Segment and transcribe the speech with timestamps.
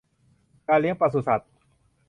[0.67, 1.51] การเลี้ยงปศุสัตว์